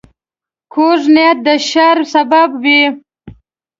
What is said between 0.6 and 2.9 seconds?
کوږ نیت د شر سبب وي